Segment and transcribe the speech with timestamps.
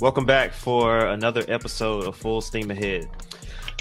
[0.00, 3.06] Welcome back for another episode of Full Steam Ahead,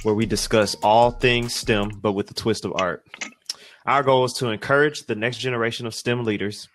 [0.04, 3.06] where we discuss all things STEM, but with a twist of art.
[3.86, 6.68] Our goal is to encourage the next generation of STEM leaders,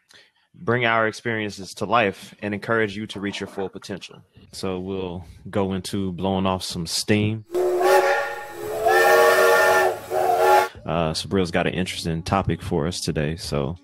[0.55, 4.23] bring our experiences to life, and encourage you to reach your full potential.
[4.53, 7.45] So we'll go into blowing off some steam.
[10.87, 13.77] Uh, Sabriel's got an interesting topic for us today, so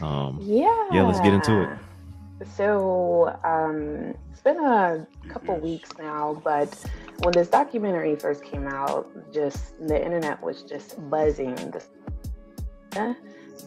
[0.00, 1.78] um, yeah, yeah, let's get into it.
[2.52, 6.72] So um, it's been a couple weeks now, but
[7.22, 11.54] when this documentary first came out, just the internet was just buzzing.
[11.70, 11.88] This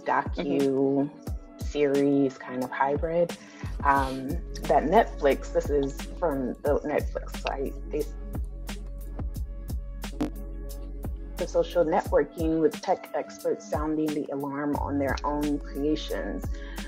[0.06, 1.10] docu
[1.60, 3.36] series kind of hybrid
[3.84, 4.30] um,
[4.64, 5.52] that Netflix.
[5.54, 7.74] This is from the Netflix site.
[7.92, 8.04] They
[11.38, 16.44] the social networking with tech experts sounding the alarm on their own creations.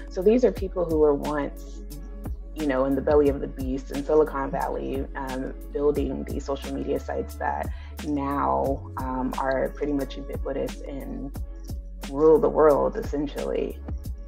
[0.09, 1.81] So these are people who were once,
[2.55, 6.73] you know, in the belly of the beast in Silicon Valley, um, building these social
[6.73, 7.69] media sites that
[8.05, 11.31] now um, are pretty much ubiquitous and
[12.09, 13.79] rule the world essentially.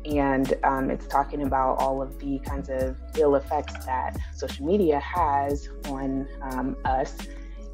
[0.06, 5.00] And um, it's talking about all of the kinds of ill effects that social media
[5.00, 7.18] has on um, us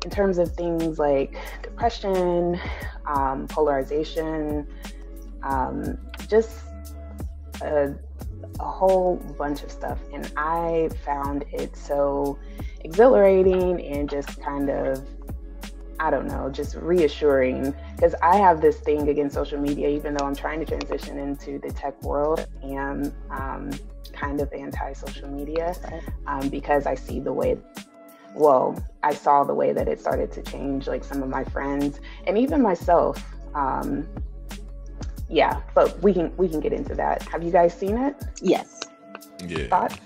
[0.03, 2.59] in terms of things like depression,
[3.05, 4.67] um, polarization,
[5.43, 5.97] um,
[6.29, 6.66] just
[7.61, 7.95] a,
[8.59, 9.99] a, whole bunch of stuff.
[10.13, 12.37] And I found it so
[12.81, 15.05] exhilarating and just kind of,
[15.99, 20.25] I don't know, just reassuring because I have this thing against social media, even though
[20.25, 23.71] I'm trying to transition into the tech world and um,
[24.13, 25.75] kind of anti social media
[26.27, 27.57] um, because I see the way
[28.37, 31.99] well, I saw the way that it started to change, like some of my friends
[32.25, 33.23] and even myself.
[33.55, 34.07] Um,
[35.29, 37.21] yeah, but we can we can get into that.
[37.23, 38.15] Have you guys seen it?
[38.41, 38.81] Yes.
[39.45, 39.67] Yeah.
[39.67, 39.97] Thoughts?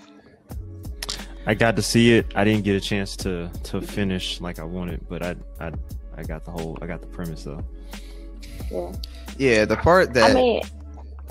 [1.45, 2.27] I got to see it.
[2.35, 5.71] I didn't get a chance to to finish like I wanted, but I I
[6.17, 7.63] I got the whole I got the premise though.
[8.71, 8.91] Yeah.
[9.37, 10.61] Yeah, the part that I mean,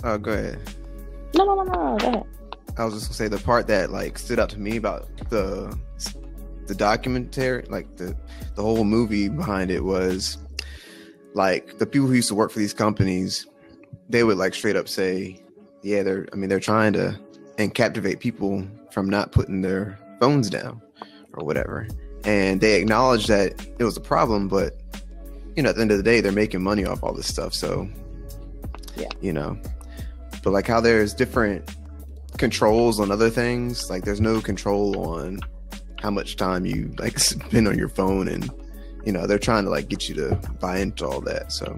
[0.04, 0.58] oh go ahead.
[1.34, 1.98] no, no, no, no, no.
[1.98, 2.24] Go ahead.
[2.78, 5.76] I was just gonna say the part that like stood out to me about the
[6.66, 8.16] the documentary, like the
[8.54, 10.38] the whole movie behind it was
[11.34, 13.46] like the people who used to work for these companies,
[14.08, 15.40] they would like straight up say,
[15.82, 17.18] yeah, they're I mean they're trying to
[17.58, 20.80] and captivate people from not putting their phones down
[21.34, 21.86] or whatever.
[22.24, 24.80] And they acknowledge that it was a problem, but
[25.56, 27.54] you know, at the end of the day, they're making money off all this stuff.
[27.54, 27.88] So,
[28.96, 29.08] Yeah.
[29.20, 29.58] you know,
[30.42, 31.68] but like how there's different
[32.38, 35.40] controls on other things, like there's no control on
[36.00, 38.50] how much time you like spend on your phone and
[39.04, 41.76] you know they're trying to like get you to buy into all that so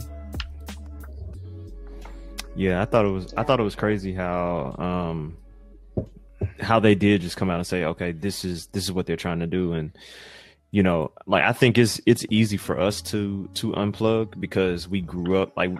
[2.55, 5.37] Yeah, I thought it was I thought it was crazy how um
[6.61, 9.17] how they did just come out and say, okay, this is this is what they're
[9.17, 9.93] trying to do, and
[10.71, 15.01] you know, like I think it's it's easy for us to to unplug because we
[15.01, 15.71] grew up like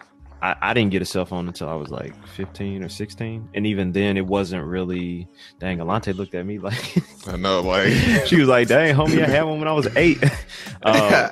[0.41, 3.67] I, I didn't get a cell phone until I was like 15 or 16, and
[3.67, 5.29] even then it wasn't really.
[5.61, 6.97] Dang, Alante looked at me like
[7.27, 7.93] I know, like
[8.27, 10.23] she was like, "Dang, homie, I had one when I was eight.
[10.83, 11.31] um,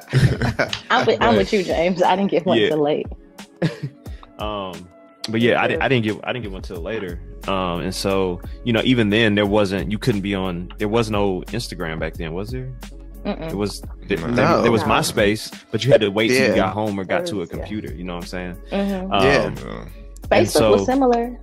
[0.90, 2.02] I'm with, I'm with you, James.
[2.02, 2.68] I didn't get one Yeah.
[2.68, 3.06] till late.
[4.38, 4.88] um
[5.28, 7.94] but yeah I, di- I didn't get i didn't get one till later um and
[7.94, 11.98] so you know even then there wasn't you couldn't be on there was no instagram
[12.00, 12.72] back then was there
[13.25, 13.53] it Mm-mm.
[13.53, 14.32] was there, No.
[14.34, 14.88] there, there was No.
[14.88, 17.38] myspace but you had to wait till you got home or got to a There
[17.41, 17.56] was- yeah.
[17.56, 19.12] computer you know what i'm saying Mhm.
[19.12, 19.84] um, Yeah.
[20.31, 21.38] Facebook so- was similar.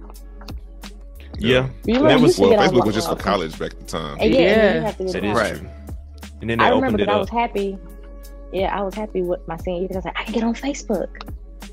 [1.38, 4.18] yeah You That was- well, Facebook was just for college back at the time.
[4.20, 4.48] And yeah, Yeah.
[4.48, 5.62] and then you have to get that on- is Right.
[6.42, 7.78] and then they I remember opened it that I was happy.
[8.54, 10.44] Yeah, I was happy with my senior year because I was like, I can get
[10.44, 11.10] on Facebook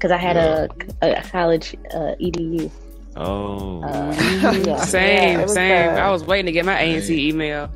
[0.05, 0.69] because I had a,
[1.01, 2.71] a college uh, EDU.
[3.17, 4.53] oh Uh, Yeah.
[4.67, 4.77] yeah.
[4.85, 5.95] Same, it was same.
[5.95, 7.19] the- I was waiting to get my ANC Dang.
[7.19, 7.71] email.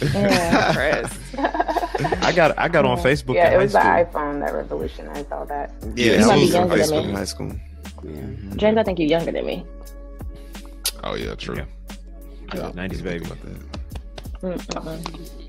[0.00, 1.08] Yeah.
[2.22, 5.30] I got i got on facebook yeah, in it high was the iPhone that revolutionized
[5.32, 5.72] all that.
[5.96, 7.08] yeah You might be was on younger than me.
[7.10, 7.52] in high school
[8.56, 9.64] James, I think you're younger than me.
[11.04, 11.56] Oh yeah, true.
[11.56, 11.64] Yeah.
[12.54, 13.24] Yeah, 90s baby.
[13.24, 13.56] About that.
[14.40, 15.41] Mm-mm.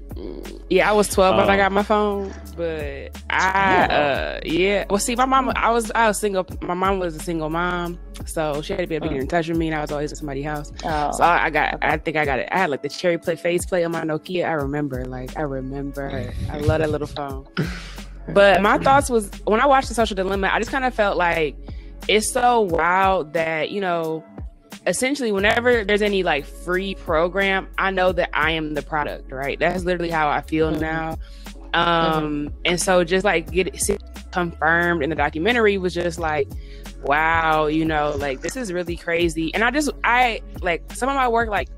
[0.69, 4.85] Yeah, I was 12 when I Um, got my phone, but I, uh, yeah.
[4.89, 6.45] Well, see, my mom, I was, I was single.
[6.61, 9.27] My mom was a single mom, so she had to be able to get in
[9.27, 10.71] touch with me, and I was always at somebody's house.
[10.85, 12.50] Oh, So I, I got, I think I got it.
[12.51, 14.47] I had like the cherry play face play on my Nokia.
[14.47, 16.33] I remember, like, I remember.
[16.51, 17.47] I love that little phone.
[18.29, 21.17] But my thoughts was when I watched the Social Dilemma, I just kind of felt
[21.17, 21.57] like
[22.07, 24.23] it's so wild that you know,
[24.85, 29.57] essentially, whenever there's any like free program, I know that I am the product, right?
[29.59, 30.80] That's literally how I feel Mhm.
[30.80, 31.18] now.
[31.74, 34.01] Um, and so just like get it
[34.31, 36.47] confirmed in the documentary was just like,
[37.03, 39.53] wow, you know, like this is really crazy.
[39.53, 41.69] And I just, I like some of my work, like,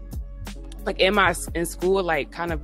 [0.85, 2.61] like in my in school, like kind of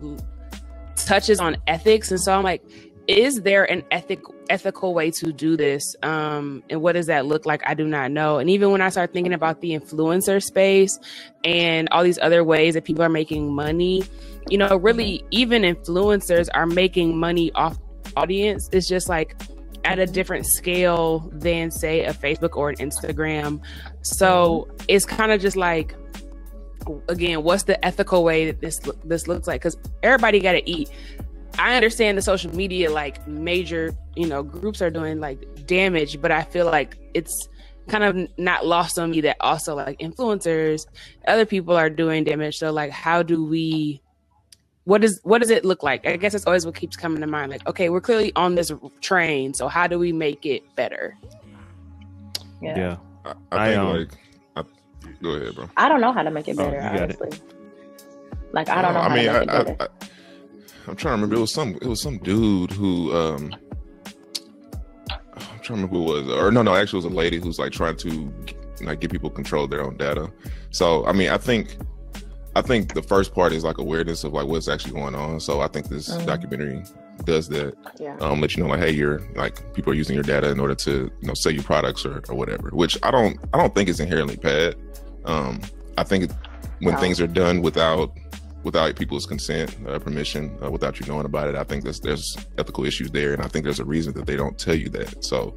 [0.96, 2.62] touches on ethics, and so I'm like,
[3.08, 5.96] is there an ethic ethical way to do this?
[6.04, 7.62] Um, and what does that look like?
[7.66, 8.40] I do not know.
[8.40, 11.00] And even when I start thinking about the influencer space
[11.44, 14.04] and all these other ways that people are making money,
[14.50, 17.78] you know, really even influencers are making money off
[18.16, 18.70] audience.
[18.72, 19.36] It's just like
[19.84, 23.62] at a different scale than say a Facebook or an Instagram.
[24.02, 25.96] So it's kind of just like
[27.10, 29.62] again, what's the ethical way that this this looks like?
[29.62, 30.90] Because everybody got to eat.
[31.62, 36.32] I understand the social media like major, you know, groups are doing like damage, but
[36.32, 37.48] I feel like it's
[37.88, 40.88] kind of not lost on me that also like influencers,
[41.28, 42.58] other people are doing damage.
[42.58, 44.02] So like, how do we?
[44.86, 46.08] What does what does it look like?
[46.08, 47.52] I guess it's always what keeps coming to mind.
[47.52, 48.72] Like, okay, we're clearly on this
[49.02, 51.16] train, so how do we make it better?
[52.60, 52.78] Yeah.
[52.78, 52.98] Yeah.
[53.24, 54.18] I, I, I think um, like,
[54.56, 54.64] I,
[55.22, 55.70] go ahead, bro.
[55.78, 57.02] I don't know how to make it Oh, better, you got it.
[57.22, 57.40] honestly.
[58.52, 59.92] Like I don't know I how mean, to I, make I, it better.
[60.02, 60.08] I,
[60.88, 61.36] I'm trying to remember.
[61.36, 61.76] It was some.
[61.76, 63.16] It was some dude who.
[63.16, 63.54] um
[65.12, 66.34] I'm trying to remember who it was.
[66.38, 66.76] Or no, no.
[66.76, 68.34] Actually, it was a lady who's like trying to
[68.82, 70.32] like give people control of their own data.
[70.72, 71.78] So I mean, I think.
[72.54, 75.40] I think the first part is like awareness of like what's actually going on.
[75.40, 76.26] So I think this Mhm.
[76.26, 76.84] documentary
[77.24, 77.76] does that.
[77.98, 78.18] Yeah.
[78.20, 80.76] um, let you know like hey you're like people are using your data in order
[80.76, 80.92] to
[81.22, 84.00] you know sell you products or, or whatever which i don't i don't think is
[84.00, 84.76] inherently bad
[85.26, 85.62] um
[86.00, 86.32] i think
[86.80, 87.00] when No.
[87.00, 88.12] things are done without
[88.64, 92.38] without people's consent uh, permission uh, without you knowing about it i think there's there's
[92.58, 95.24] ethical issues there and i think there's a reason that they don't tell you that.
[95.24, 95.56] So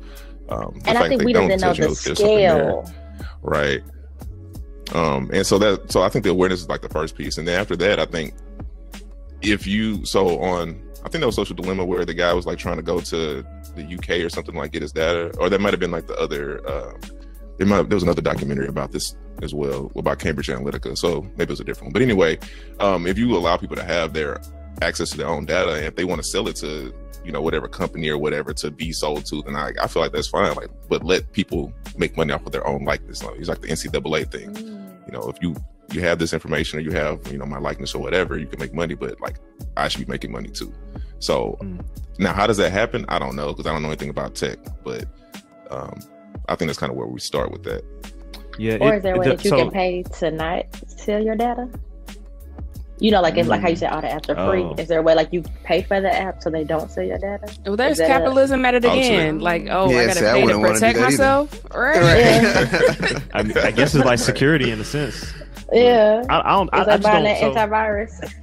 [0.49, 2.83] um and I think they we don't didn't know tell you the there's something there,
[2.83, 2.93] scale.
[3.43, 3.83] right.
[4.95, 7.39] Um and so that so i think the awareness is like the first piece.
[7.39, 8.35] And then after that i think
[9.43, 12.59] if you so on i think that was social dilemma where the guy was like
[12.59, 15.73] trying to go to the uk or something like get his data or that might
[15.73, 16.99] have been like the other um
[17.59, 21.45] there might there was another documentary about this as well about cambridge analytica so maybe
[21.45, 21.93] it was a different one.
[21.93, 22.39] But anyway
[22.81, 24.41] um if you allow people to have their
[24.83, 26.93] access to their own data and if they want to sell it to
[27.25, 30.13] you know whatever company or whatever to be sold to then i, I feel like
[30.13, 33.49] that's fine like but let people make money off of their own likeness like it's
[33.49, 34.55] like the ncaa thing.
[35.07, 35.55] You know if you
[35.93, 38.59] you have this information or you have you know my likeness or whatever you can
[38.59, 39.37] make money but like
[39.77, 40.73] i should be making money too.
[41.19, 41.85] So Mm.
[42.19, 43.05] now how does that happen?
[43.09, 45.05] I don't know because i don't know anything about tech but
[45.71, 45.99] um
[46.49, 47.83] i think that's kind of where we start with that
[48.59, 48.79] Yeah.
[48.81, 51.21] Or it- is there a way do- that you so- can pay to not sell
[51.23, 51.69] your data?
[53.01, 53.81] You know, like it's like how you hmm.
[53.81, 54.63] said all the apps are free.
[54.63, 54.75] Oh.
[54.79, 57.19] Is there a way like you pay for the app so they don't sell your
[57.19, 57.53] data?
[57.67, 59.41] Well, there's Is that- capitalism at it Oh, again.
[59.41, 61.11] Like, oh, I gotta see, I pay to wouldn't wanna do protect that either.
[61.11, 61.97] myself, right?
[61.97, 63.19] Yeah.
[63.35, 65.33] I, I guess it's like security in a sense.
[65.73, 66.23] Yeah.
[66.31, 66.71] I, I don't.
[66.73, 67.55] I, It's I like just buying don't.
[67.55, 68.35] that So, antivirus.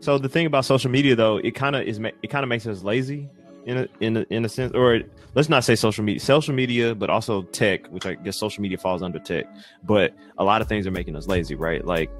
[0.00, 1.98] so the thing about social media, though, it kind of is.
[2.22, 3.28] It kind of makes us lazy
[3.66, 5.00] in a, in a, in a sense, or
[5.34, 8.78] let's not say social media, social media, but also tech, which I guess social media
[8.78, 9.46] falls under tech.
[9.82, 11.84] But a lot of things are making us lazy, right?
[11.84, 12.10] Like,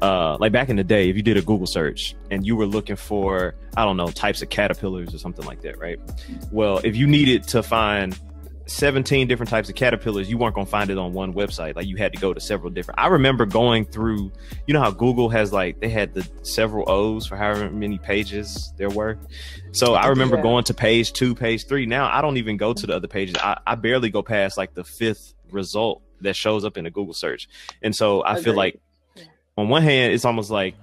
[0.00, 2.66] uh, like back in the day, if you did a Google search and you were
[2.66, 6.00] looking for, I don't know, types of caterpillars or something like that, right?
[6.50, 8.18] Well, if you needed to find
[8.72, 11.76] 17 different types of caterpillars, you weren't going to find it on one website.
[11.76, 12.98] Like you had to go to several different.
[12.98, 14.32] I remember going through,
[14.66, 18.72] you know how Google has like, they had the several O's for however many pages
[18.78, 19.18] there were.
[19.72, 20.42] So I remember Yeah.
[20.42, 21.86] going to page two, page three.
[21.86, 23.36] Now I don't even go to the other pages.
[23.38, 27.14] I, I barely go past like the fifth result that shows up in a Google
[27.14, 27.48] search.
[27.82, 28.80] And so I feel like
[29.58, 30.74] on one hand, it's almost like,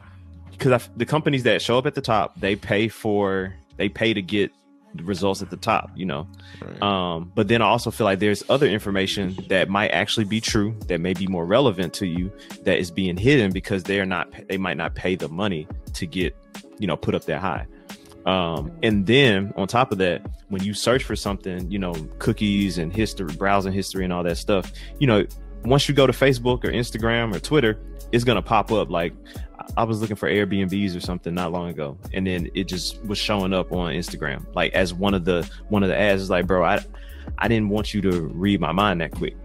[0.52, 4.22] because the companies that show up at the top, they pay for, they pay to
[4.22, 4.52] get
[4.96, 6.28] results at the top, you know.
[6.62, 6.82] right?
[6.82, 10.78] Um, but then I also feel like there's other information that might actually be true,
[10.88, 12.32] that may be more relevant to you,
[12.64, 16.36] that is being hidden because they're not, they might not pay the money to get,
[16.78, 17.68] you know, put up that high.
[18.26, 22.78] Um, and then on top of that, when you search for something, you know, cookies
[22.78, 25.26] and history, browsing history and all that stuff, you know,
[25.64, 27.80] once you go to Facebook or Instagram or Twitter,
[28.12, 28.90] it's gonna pop up.
[28.90, 29.14] Like
[29.78, 33.04] I- I was looking for Airbnbs or something not long ago, and then it just
[33.06, 36.22] was showing up on Instagram, like as one of the one of the ads.
[36.22, 36.80] Is like, bro, I
[37.38, 39.36] I didn't want you to read my mind that quick.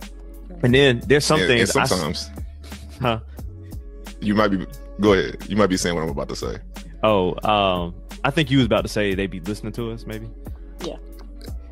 [0.63, 2.31] And then there's some And- and things I s- sometimes
[3.01, 3.21] huh?
[4.21, 4.65] you might be
[5.01, 6.57] go ahead you might be saying what i'm about to say
[7.03, 10.27] Oh, um, I think you was about to say they'd be listening to us, maybe.
[10.87, 10.97] Yeah.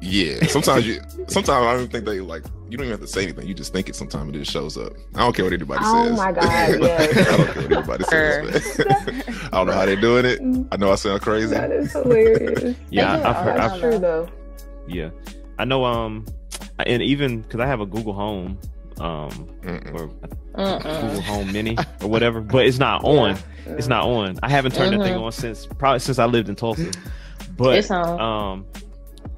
[0.02, 1.00] Yeah, sometimes you.
[1.28, 2.44] Sometimes I don't think they like.
[2.72, 3.46] You don't even have to say anything.
[3.46, 3.94] You just think it.
[3.94, 4.94] Sometimes it just shows up.
[5.14, 6.12] I don't care what anybody Oh says.
[6.12, 6.42] Oh my God,
[6.80, 7.28] yes.
[7.28, 8.78] I don't care what anybody says.
[8.78, 9.22] man.
[9.52, 10.40] I don't know how they're doing it.
[10.72, 11.48] I know I sound crazy.
[11.48, 12.74] That is hilarious.
[12.90, 13.56] Yeah, I've heard.
[13.58, 14.26] the I've, true though.
[14.88, 15.10] yeah,
[15.58, 15.84] I know.
[15.84, 16.24] Um,
[16.86, 18.58] and even because I have a Google Home,
[19.00, 19.28] um,
[19.60, 19.94] Mm-mm.
[19.94, 20.08] or
[20.58, 21.00] Mm-mm.
[21.02, 23.36] Google Home Mini or whatever, but it's not on.
[23.66, 24.38] It's not on.
[24.42, 25.24] I haven't turned that thing Mhm.
[25.24, 26.90] on since probably since I lived in Tulsa.
[27.54, 28.18] But It's on.
[28.18, 28.66] um,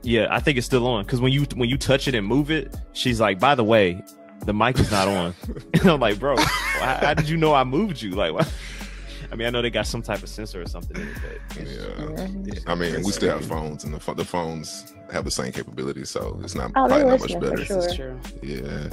[0.02, 2.50] yeah, I think it's still on because when you when you touch it and move
[2.50, 4.02] it, she's like, by the way,
[4.44, 5.34] the mic is not on.
[5.74, 8.10] and I'm like, bro, how, how did you know I moved you?
[8.10, 8.46] Like, why?
[9.32, 11.14] I mean, I know they got some type of sensor or something in it,
[11.50, 12.04] but it's- Yeah.
[12.16, 12.62] Mhm.
[12.68, 16.10] I mean, we still have phones, and the, pho- the phones have the same capabilities,
[16.10, 17.64] so it's not Oh, probably not much better.
[17.64, 17.80] sure.
[17.80, 18.20] This true.
[18.42, 18.88] Yeah,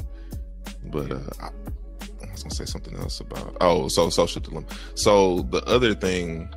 [0.85, 4.65] but uh, I, I was gonna say something else about oh, so social dilemma.
[4.95, 6.49] So the other thing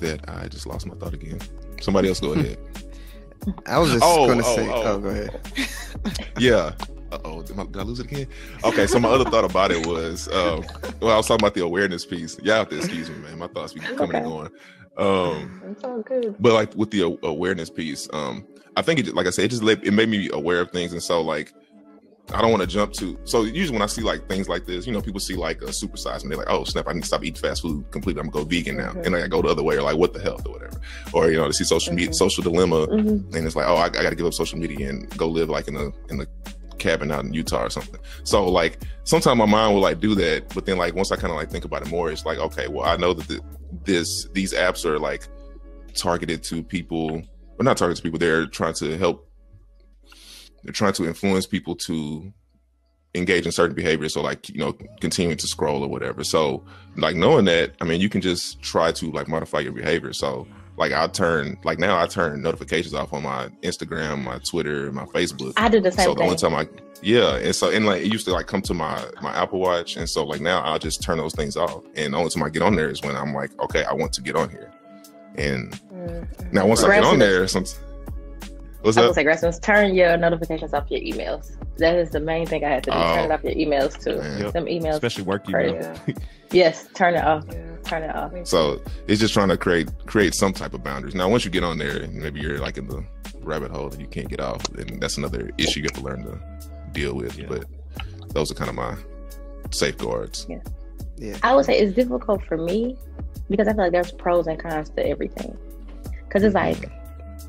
[0.00, 1.38] that I just lost my thought again.
[1.80, 2.58] Somebody else go ahead.
[3.66, 4.68] I was just Oh, gonna oh, say.
[4.68, 4.82] oh.
[4.84, 5.40] Oh, go ahead.
[6.38, 6.72] yeah.
[7.12, 8.26] Uh oh, did, I- did I lose it again?
[8.64, 10.64] Okay, so my other thought about it was, um,
[11.00, 12.36] well, I was talking about the awareness piece.
[12.42, 13.38] Yeah, have to excuse me, man.
[13.38, 14.50] My thoughts be coming and going.
[14.98, 16.34] Um, It's all good.
[16.40, 18.46] but like with the awareness piece um
[18.78, 21.02] i think it like i said it just it made me aware of things and
[21.02, 21.52] so like
[22.34, 24.86] i don't want to jump to so usually when i see like things like this
[24.86, 27.06] you know people see like a supersize and they're like oh snap i need to
[27.06, 29.04] stop eating fast food completely i'm gonna go vegan now Mhm.
[29.06, 30.80] and like, i go the other way or like what the hell or whatever
[31.12, 32.14] or you know to see social media Mhm.
[32.14, 33.34] social dilemma Mhm.
[33.36, 35.68] and it's like oh I, I gotta give up social media and go live like
[35.68, 36.26] in a in a
[36.78, 40.48] cabin out in utah or something so like sometimes my mind will like do that
[40.54, 42.66] but then like once i kind of like think about it more it's like okay
[42.68, 43.40] well i know that the,
[43.84, 45.26] this these apps are like
[45.94, 47.22] targeted to people
[47.58, 49.26] or not targeted to people they're trying to help
[50.66, 52.32] they're trying to influence people to
[53.14, 56.22] engage in certain behaviors so like you know continuing to scroll or whatever.
[56.22, 56.62] So
[56.96, 60.12] like knowing that i mean you can just try to like modify your behavior.
[60.12, 60.46] So
[60.76, 65.06] like i turn like now i turn notifications off on my instagram my twitter my
[65.06, 65.54] facebook.
[65.56, 66.24] I do the same so the thing.
[66.26, 66.68] only time I
[67.02, 69.96] yeah, and so and like it used to like come to my my Apple Watch,
[69.96, 72.48] and so like now I'll just turn those things off, and the only time I
[72.48, 74.70] get on there is when I'm like, okay, I want to get on here,
[75.36, 76.52] and Mhm.
[76.52, 77.64] now once I get on there, some
[78.86, 79.16] what's I was up?
[79.16, 81.56] like, Rasmus, turn your notifications off your emails.
[81.78, 82.96] That is the main thing I had to do.
[82.96, 83.24] turn Oh.
[83.24, 84.16] it off your emails too.
[84.42, 84.52] Yep.
[84.52, 84.94] Some emails.
[84.94, 85.76] especially work Crazy.
[85.76, 85.96] email.
[86.06, 86.14] Yeah.
[86.52, 87.44] Yes, turn it off.
[87.50, 87.76] Yeah.
[87.82, 88.32] Turn it off.
[88.44, 91.12] So it's just trying to create create some type of boundaries.
[91.12, 93.04] Now, once you get on there, maybe you're like in the
[93.40, 96.22] rabbit hole and you can't get off, and that's another issue you have to learn
[96.22, 96.38] to
[96.92, 97.36] deal with.
[97.36, 97.46] Yeah.
[97.48, 97.64] But
[98.28, 98.96] those are kind of my
[99.72, 100.46] safeguards.
[100.48, 101.36] Yeah.
[101.42, 102.96] I would say it's difficult for me
[103.50, 105.56] because I feel like there's pros and cons to everything.
[106.28, 106.82] Because it's mm-hmm.
[106.82, 106.92] like,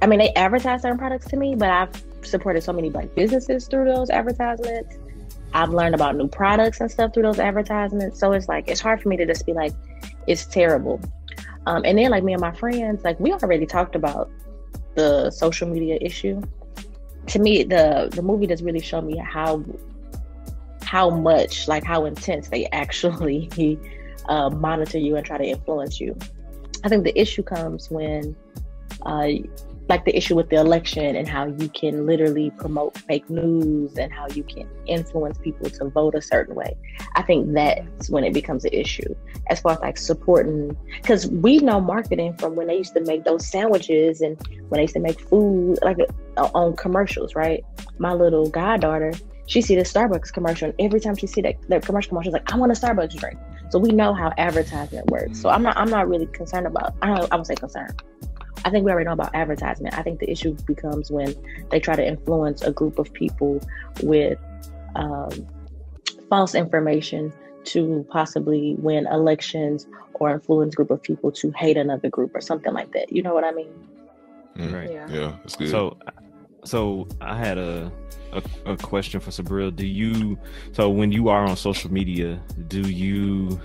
[0.01, 3.67] I mean, they advertise certain products to me, but I've supported so many black businesses
[3.67, 4.98] through those advertisements.
[5.53, 8.20] I've learned about new products and stuff through those advertisements.
[8.20, 9.74] So it's like, it's hard for me to just be like,
[10.27, 11.01] it's terrible.
[11.65, 14.29] Um, and then, like, me and my friends, like, we already talked about
[14.96, 16.41] the social media issue.
[17.27, 19.63] To me, the the movie does really show me how
[20.82, 23.79] how much, like, how intense they actually
[24.29, 26.17] uh, monitor you and try to influence you.
[26.84, 28.36] I think the issue comes when,
[29.06, 29.27] uh,
[29.89, 34.12] like the issue with the election and how you can literally promote fake news and
[34.12, 36.75] how you can influence people to vote a certain way.
[37.15, 39.15] I think that's when it becomes an issue
[39.50, 43.24] as far as like supporting, because we know marketing from when they used to make
[43.24, 44.38] those sandwiches and
[44.70, 45.98] when they used to make food like
[46.36, 47.63] uh, on commercials, right?
[47.98, 49.13] My little goddaughter,
[49.46, 52.34] she see the Starbucks commercial, and every time she see that, that commercial commercial, she's
[52.34, 53.39] like, "I want a Starbucks drink."
[53.70, 55.41] So we know how advertisement works.
[55.41, 58.01] So I'm not I'm not really concerned about I don't I would say concerned.
[58.68, 59.98] I think we already know about advertisement.
[59.98, 61.34] I think the issue becomes when
[61.72, 63.62] they try to influence a group of people
[64.04, 64.38] with
[64.96, 65.30] um,
[66.28, 67.32] false information
[67.64, 72.42] to possibly win elections or influence a group of people to hate another group or
[72.42, 73.10] something like that.
[73.10, 73.72] You know what I mean?
[74.58, 74.74] Mm.
[74.74, 74.92] Right.
[74.92, 75.08] Yeah.
[75.10, 75.70] Yeah, that's good.
[75.70, 75.98] So,
[76.66, 77.90] so I had a,
[78.34, 79.74] a a question for Sabril.
[79.74, 80.38] Do you
[80.74, 83.62] so when you are on social media, do you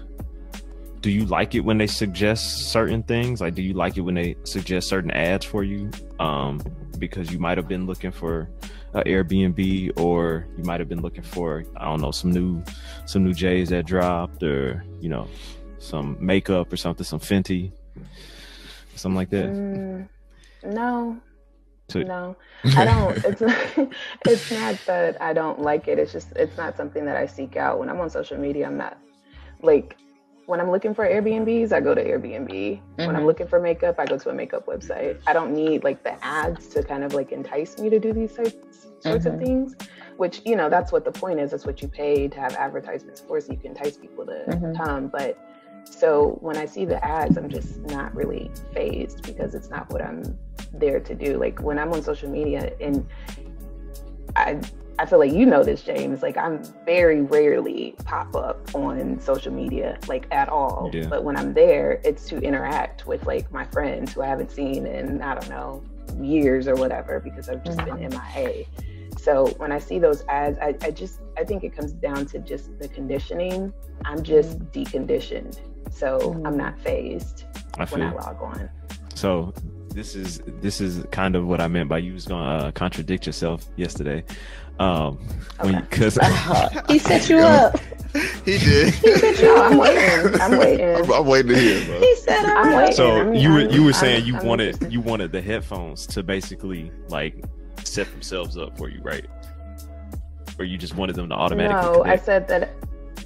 [1.02, 3.40] do you like it when they suggest certain things?
[3.40, 5.90] Like, do you like it when they suggest certain ads for you?
[6.20, 6.62] Um,
[6.98, 8.48] because you might have been looking for
[8.94, 12.62] a Airbnb, or you might have been looking for I don't know some new
[13.04, 15.28] some new J's that dropped, or you know
[15.78, 17.72] some makeup or something, some Fenty,
[18.94, 19.46] something like that.
[19.46, 20.08] Mm,
[20.64, 21.20] no,
[21.96, 22.36] no,
[22.76, 23.24] I don't.
[23.24, 23.88] It's not,
[24.26, 25.98] it's not that I don't like it.
[25.98, 27.80] It's just it's not something that I seek out.
[27.80, 28.96] When I'm on social media, I'm not
[29.62, 29.96] like
[30.46, 32.80] when I'm looking for Airbnbs, I go to Airbnb.
[32.96, 33.26] When I'm Mhm.
[33.26, 35.20] looking for makeup, I go to a makeup website.
[35.26, 38.32] I don't need like the ads to kind of like entice me to do these
[38.34, 39.38] types, sorts of Mhm.
[39.38, 39.76] things.
[40.16, 41.52] Which you know that's what the point is.
[41.52, 44.76] That's what you pay to have advertisements for, so you can entice people to Mhm.
[44.76, 45.08] come.
[45.08, 45.38] But
[45.84, 50.02] so when I see the ads, I'm just not really fazed because it's not what
[50.02, 50.38] I'm
[50.72, 51.38] there to do.
[51.38, 53.06] Like when I'm on social media and
[54.36, 54.60] I
[54.98, 56.22] I feel like you know this, James.
[56.22, 60.90] Like I'm very rarely pop up on social media, like at all.
[60.92, 61.06] Yeah.
[61.06, 64.86] But when I'm there, it's to interact with like my friends who I haven't seen
[64.86, 65.82] in I don't know
[66.20, 68.40] years or whatever because I've just been mm-hmm.
[68.40, 68.64] MIA.
[69.18, 72.38] So when I see those ads, I, I just I think it comes down to
[72.38, 73.72] just the conditioning.
[74.04, 74.96] I'm just mm-hmm.
[74.96, 75.58] deconditioned,
[75.90, 76.82] so I'm not mm-hmm.
[76.82, 77.44] fazed
[77.78, 78.68] I when I log on.
[79.14, 79.54] So
[79.90, 83.26] this is this is kind of what I meant by you was gonna uh, contradict
[83.26, 84.24] yourself yesterday.
[84.82, 85.18] Um,
[85.60, 85.86] when Okay.
[85.90, 86.16] because
[86.88, 87.78] he set you up.
[88.44, 88.94] he did.
[89.40, 90.40] No, I'm waiting.
[90.40, 90.96] I'm waiting.
[90.96, 92.00] I'm, I'm waiting to hear, bro.
[92.00, 92.94] He said, I'm I'm waiting.
[92.96, 94.92] So I'm- you were you were I'm- saying you I'm wanted interested.
[94.92, 97.44] you wanted the headphones to basically like
[97.84, 99.26] set themselves up for you, right?
[100.58, 102.70] Or you just wanted them to automatically No, I said that.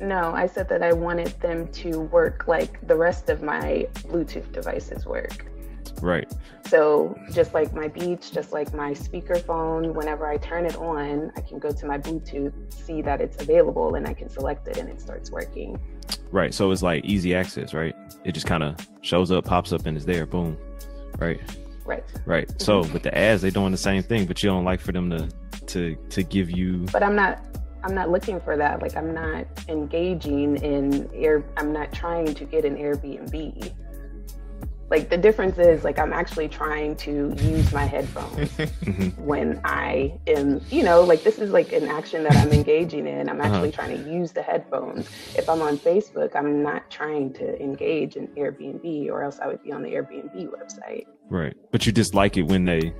[0.00, 4.52] No, I said that I wanted them to work like the rest of my Bluetooth
[4.52, 5.46] devices work.
[6.02, 6.30] Right.
[6.68, 11.40] So just like my Beats, just like my speakerphone, whenever I turn it on, I
[11.40, 14.88] can go to my Bluetooth, see that it's available, and I can select it, and
[14.88, 15.80] it starts working.
[16.30, 16.52] Right.
[16.52, 17.94] So it's like easy access, right?
[18.24, 20.26] It just kind of shows up, pops up, and is there.
[20.26, 20.56] Boom.
[21.18, 21.40] Right.
[21.84, 22.04] Right.
[22.24, 22.60] Right.
[22.60, 22.92] So mm-hmm.
[22.92, 25.28] with the ads, they're doing the same thing, but you don't like for them to
[25.66, 27.42] to to give you But I'm not.
[27.84, 28.82] I'm not looking for that.
[28.82, 31.44] Like I'm not engaging in air.
[31.56, 33.72] I'm not trying to get an Airbnb.
[34.88, 38.50] Like the difference is like I'm actually trying to use my headphones.
[38.86, 39.18] Mhm.
[39.18, 43.28] when I am, you know, like this is like an action that I'm engaging in.
[43.28, 43.82] I'm actually Uh-huh.
[43.82, 45.08] trying to use the headphones.
[45.36, 49.62] If I'm on Facebook, I'm not trying to engage in Airbnb or else I would
[49.62, 51.06] be on the Airbnb website.
[51.30, 51.54] right.
[51.72, 52.92] But you dislike it when they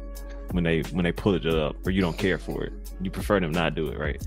[0.53, 2.73] when they when they pull it up, or you don't care for it.
[3.01, 4.21] You prefer them not do it, right?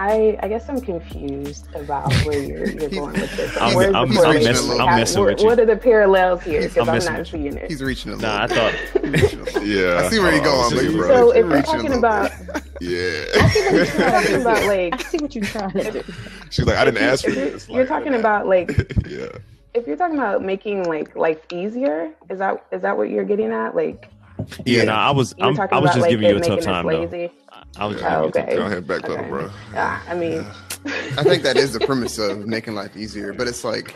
[0.00, 3.56] I I guess I'm confused about where you're, you're going with this.
[3.56, 4.52] I'm- where's I'm- the I'm correlation?
[4.52, 5.46] messing- Like, I'm how- messing what, with you.
[5.46, 6.62] what are the parallels here?
[6.62, 7.68] I'm Because I'm, not seeing it.
[7.70, 8.30] He's reaching a little.
[8.30, 8.74] Nah, I thought
[9.64, 11.08] Yeah, I see where you're going, see, but bro.
[11.08, 12.32] So if You're we're reaching a talking little about,
[12.80, 16.02] yeah, you're talking about like, I see what you're trying to do.
[16.50, 17.68] she's like, I didn't ask for if you're, this.
[17.68, 18.68] you're talking about like
[19.08, 19.26] yeah,
[19.74, 23.50] if you're talking about making like life easier, is that is that what you're getting
[23.52, 23.74] at?
[23.74, 24.08] Like
[24.64, 24.84] yeah, Yeah.
[24.84, 27.30] nah, I was I'm, I was about just like giving you a tough time though.
[27.76, 27.80] Lazy.
[27.80, 28.56] I was just Oh, giving you okay.
[28.56, 29.28] go ahead, backpedal, Okay.
[29.28, 29.50] bro.
[29.72, 30.40] Yeah, I mean,
[31.18, 33.94] I think that is the premise of making life easier, but it's like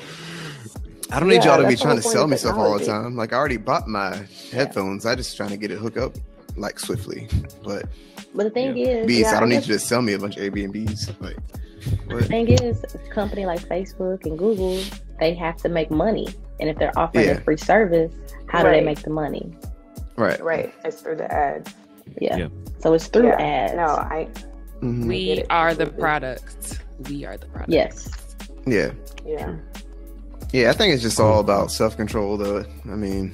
[1.11, 2.85] I don't need Yeah, y'all to be trying to sell point me stuff all the
[2.87, 3.17] time.
[3.17, 5.05] Like I already bought my headphones.
[5.05, 6.14] I just trying to get it hooked up
[6.57, 7.29] like swiftly.
[7.62, 7.85] But
[8.35, 10.14] But the thing is, beats, Yeah, I don't I need guess- you to sell me
[10.14, 11.20] a bunch of Airbnbs.
[11.20, 11.37] Like
[12.09, 12.25] the what?
[12.27, 14.81] thing is, a company like Facebook and Google,
[15.20, 16.29] they have to make money.
[16.61, 17.33] And if they're offering Yeah.
[17.33, 18.12] a free service,
[18.49, 19.55] how do they make the money?
[20.16, 20.40] Right.
[20.42, 20.73] right?
[20.85, 21.75] It's through the ads.
[22.20, 22.37] Yeah.
[22.37, 22.48] Yeah.
[22.81, 23.40] So it's through Yeah.
[23.40, 23.75] ads.
[23.75, 24.29] No, I
[24.81, 25.07] Mhm.
[25.07, 26.01] We it are the completely.
[26.01, 26.81] product.
[27.09, 27.70] We are the product.
[27.70, 28.09] Yes.
[28.66, 28.90] Yeah.
[29.25, 29.55] yeah.
[30.53, 32.64] Yeah, I think it's just all about self control though.
[32.90, 33.33] I mean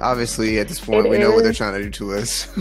[0.00, 2.48] obviously at this point It we know what they're trying to do to us.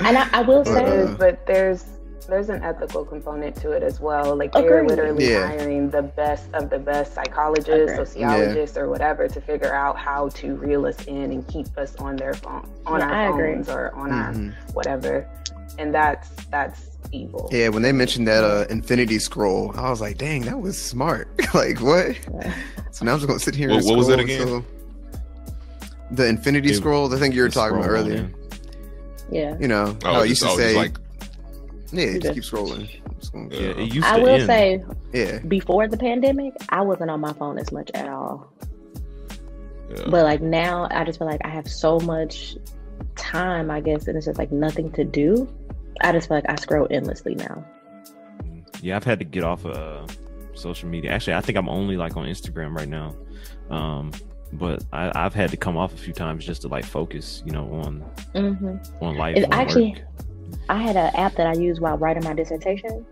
[0.00, 1.84] And I, I will say, It uh, is, but there's
[2.28, 4.36] there's an ethical component to it as well.
[4.36, 5.46] Like they're literally Yeah.
[5.46, 7.96] hiring the best of the best psychologists, Agreed.
[7.96, 12.16] sociologists, or whatever to figure out how to reel us in and keep us on
[12.16, 13.54] their phone, on Yeah, our I agree.
[13.54, 14.52] phones, or on our Mhm.
[14.74, 15.26] whatever.
[15.78, 17.48] And that's that's evil.
[17.50, 21.28] Yeah, when they mentioned that uh infinity scroll, I was like, dang, that was smart.
[21.54, 22.14] like what?
[22.90, 24.42] So now I'm just gonna sit here What- and what was that again?
[24.42, 24.64] until-
[26.10, 28.22] The infinity It- scroll, the thing you were talking about earlier.
[28.22, 28.34] man.
[29.30, 29.54] yeah.
[29.60, 30.92] You know, Oh, how I used to oh, say, like,
[31.92, 32.32] yeah, just Yeah.
[32.32, 32.88] keep scrolling.
[33.18, 34.46] Just gonna- Yeah, it used I to will end.
[34.46, 38.52] say, yeah, before the pandemic, I wasn't on my phone as much at all.
[39.90, 40.02] yeah.
[40.10, 42.56] But like now, I just feel like I have so much
[43.16, 45.48] time, I guess, and it's just like nothing to do.
[46.00, 47.64] I just feel like I scroll endlessly now.
[48.82, 50.06] Yeah, I've had to get off of uh,
[50.54, 51.10] social media.
[51.10, 53.14] Actually, I think I'm only like on Instagram right now.
[53.70, 54.12] Um,
[54.52, 57.52] but I, I've had to come off a few times just to like focus, you
[57.52, 58.00] know, on
[58.34, 59.36] hmm on life.
[59.36, 60.02] It's on actually- work.
[60.68, 63.06] I had an app that I use while writing my dissertation,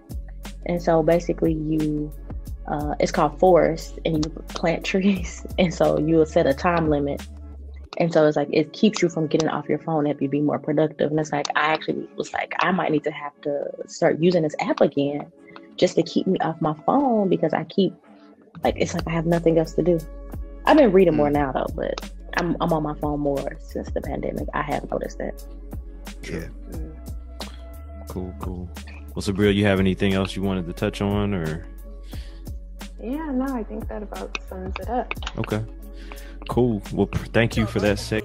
[0.66, 2.12] and so basically, you
[2.68, 6.90] uh, it's called Forest, and you plant trees, and so you will set a time
[6.90, 7.27] limit,
[7.99, 10.40] and so it's like it keeps you from getting off your phone, help you be
[10.40, 11.11] more productive.
[11.11, 14.42] And it's like I actually was like I might need to have to start using
[14.42, 15.31] this app again,
[15.77, 17.94] just to keep me off my phone because I keep
[18.64, 19.99] like it's like I have nothing else to do.
[20.64, 24.01] I've been reading more now though, but I'm I'm on my phone more since the
[24.01, 24.49] pandemic.
[24.53, 25.44] I have noticed that.
[26.22, 26.49] yeah.
[28.16, 28.70] Cool, cool.
[29.14, 31.66] Well, Sabrina, you have anything else you wanted to touch on, or
[32.98, 35.12] Yeah, no, I think that about sums it up.
[35.37, 35.62] okay,
[36.48, 36.81] cool.
[36.94, 38.22] Well, thank you for that sec.